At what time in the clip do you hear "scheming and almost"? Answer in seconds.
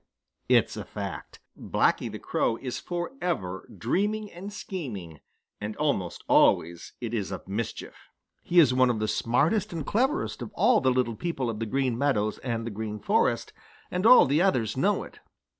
4.51-6.23